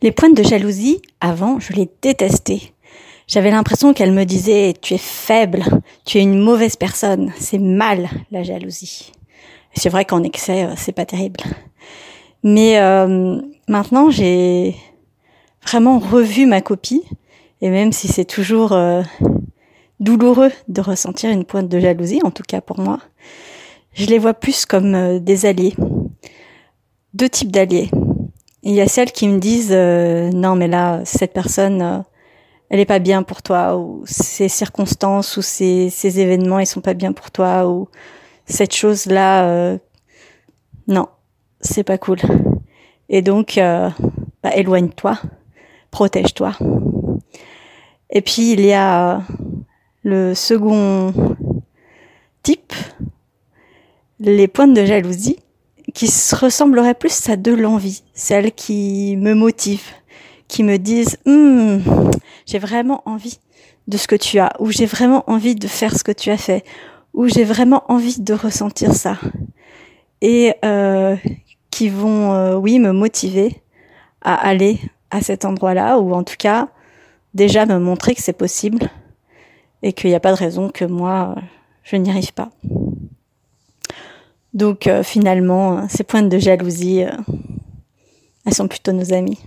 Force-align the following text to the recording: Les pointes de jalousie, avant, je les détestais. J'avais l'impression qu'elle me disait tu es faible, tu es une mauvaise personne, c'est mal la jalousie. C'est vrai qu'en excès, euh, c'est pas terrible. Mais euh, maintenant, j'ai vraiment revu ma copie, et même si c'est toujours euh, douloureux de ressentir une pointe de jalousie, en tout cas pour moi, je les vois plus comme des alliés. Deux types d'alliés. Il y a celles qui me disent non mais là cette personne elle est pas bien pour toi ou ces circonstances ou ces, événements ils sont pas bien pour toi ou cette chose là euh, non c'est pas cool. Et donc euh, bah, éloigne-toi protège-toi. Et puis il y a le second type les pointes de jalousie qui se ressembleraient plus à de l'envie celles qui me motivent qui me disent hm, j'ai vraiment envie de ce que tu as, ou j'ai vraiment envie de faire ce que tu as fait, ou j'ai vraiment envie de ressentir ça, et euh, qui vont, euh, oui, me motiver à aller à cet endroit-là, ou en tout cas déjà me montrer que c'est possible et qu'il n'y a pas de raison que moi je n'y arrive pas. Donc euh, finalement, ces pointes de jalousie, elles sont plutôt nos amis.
Les 0.00 0.12
pointes 0.12 0.36
de 0.36 0.44
jalousie, 0.44 1.02
avant, 1.20 1.58
je 1.58 1.72
les 1.72 1.90
détestais. 2.02 2.60
J'avais 3.26 3.50
l'impression 3.50 3.92
qu'elle 3.92 4.12
me 4.12 4.24
disait 4.24 4.74
tu 4.80 4.94
es 4.94 4.98
faible, 4.98 5.64
tu 6.04 6.18
es 6.18 6.22
une 6.22 6.38
mauvaise 6.38 6.76
personne, 6.76 7.32
c'est 7.36 7.58
mal 7.58 8.08
la 8.30 8.44
jalousie. 8.44 9.12
C'est 9.74 9.88
vrai 9.88 10.04
qu'en 10.04 10.22
excès, 10.22 10.64
euh, 10.64 10.74
c'est 10.76 10.92
pas 10.92 11.04
terrible. 11.04 11.40
Mais 12.44 12.78
euh, 12.78 13.40
maintenant, 13.66 14.08
j'ai 14.08 14.76
vraiment 15.66 15.98
revu 15.98 16.46
ma 16.46 16.60
copie, 16.60 17.02
et 17.60 17.68
même 17.68 17.90
si 17.90 18.06
c'est 18.06 18.24
toujours 18.24 18.72
euh, 18.72 19.02
douloureux 19.98 20.52
de 20.68 20.80
ressentir 20.80 21.30
une 21.30 21.44
pointe 21.44 21.68
de 21.68 21.80
jalousie, 21.80 22.20
en 22.22 22.30
tout 22.30 22.44
cas 22.46 22.60
pour 22.60 22.78
moi, 22.78 23.00
je 23.94 24.06
les 24.06 24.20
vois 24.20 24.34
plus 24.34 24.64
comme 24.64 25.18
des 25.18 25.44
alliés. 25.44 25.74
Deux 27.14 27.28
types 27.28 27.50
d'alliés. 27.50 27.90
Il 28.68 28.74
y 28.74 28.82
a 28.82 28.86
celles 28.86 29.12
qui 29.12 29.28
me 29.28 29.38
disent 29.38 29.72
non 29.72 30.54
mais 30.54 30.68
là 30.68 31.00
cette 31.06 31.32
personne 31.32 32.04
elle 32.68 32.80
est 32.80 32.84
pas 32.84 32.98
bien 32.98 33.22
pour 33.22 33.40
toi 33.40 33.78
ou 33.78 34.02
ces 34.04 34.50
circonstances 34.50 35.38
ou 35.38 35.42
ces, 35.42 36.20
événements 36.20 36.58
ils 36.58 36.66
sont 36.66 36.82
pas 36.82 36.92
bien 36.92 37.14
pour 37.14 37.30
toi 37.30 37.66
ou 37.66 37.88
cette 38.44 38.74
chose 38.74 39.06
là 39.06 39.48
euh, 39.48 39.78
non 40.86 41.08
c'est 41.62 41.82
pas 41.82 41.96
cool. 41.96 42.18
Et 43.08 43.22
donc 43.22 43.56
euh, 43.56 43.88
bah, 44.42 44.54
éloigne-toi 44.54 45.18
protège-toi. 45.90 46.52
Et 48.10 48.20
puis 48.20 48.52
il 48.52 48.60
y 48.60 48.74
a 48.74 49.22
le 50.02 50.34
second 50.34 51.14
type 52.42 52.74
les 54.20 54.46
pointes 54.46 54.74
de 54.74 54.84
jalousie 54.84 55.38
qui 55.98 56.06
se 56.06 56.36
ressembleraient 56.36 56.94
plus 56.94 57.28
à 57.28 57.34
de 57.34 57.50
l'envie 57.50 58.04
celles 58.14 58.52
qui 58.52 59.16
me 59.16 59.34
motivent 59.34 59.90
qui 60.46 60.62
me 60.62 60.76
disent 60.76 61.18
hm, 61.26 61.82
j'ai 62.46 62.60
vraiment 62.60 63.02
envie 63.04 63.40
de 63.88 63.96
ce 63.96 64.06
que 64.06 64.14
tu 64.14 64.38
as, 64.38 64.52
ou 64.60 64.70
j'ai 64.70 64.86
vraiment 64.86 65.24
envie 65.28 65.56
de 65.56 65.66
faire 65.66 65.96
ce 65.98 66.04
que 66.04 66.12
tu 66.12 66.30
as 66.30 66.36
fait, 66.36 66.62
ou 67.14 67.26
j'ai 67.26 67.42
vraiment 67.42 67.82
envie 67.88 68.20
de 68.20 68.32
ressentir 68.32 68.94
ça, 68.94 69.18
et 70.20 70.54
euh, 70.64 71.16
qui 71.70 71.88
vont, 71.88 72.32
euh, 72.32 72.54
oui, 72.54 72.78
me 72.78 72.92
motiver 72.92 73.60
à 74.22 74.34
aller 74.34 74.78
à 75.10 75.20
cet 75.20 75.44
endroit-là, 75.44 75.98
ou 75.98 76.12
en 76.14 76.22
tout 76.22 76.36
cas 76.38 76.68
déjà 77.34 77.66
me 77.66 77.80
montrer 77.80 78.14
que 78.14 78.22
c'est 78.22 78.38
possible 78.38 78.88
et 79.82 79.92
qu'il 79.92 80.10
n'y 80.10 80.16
a 80.16 80.20
pas 80.20 80.32
de 80.32 80.38
raison 80.38 80.68
que 80.68 80.84
moi 80.84 81.34
je 81.82 81.96
n'y 81.96 82.10
arrive 82.10 82.32
pas. 82.34 82.50
Donc 84.54 84.86
euh, 84.86 85.02
finalement, 85.02 85.88
ces 85.88 86.04
pointes 86.04 86.28
de 86.28 86.38
jalousie, 86.38 87.04
elles 88.46 88.54
sont 88.54 88.68
plutôt 88.68 88.92
nos 88.92 89.12
amis. 89.12 89.38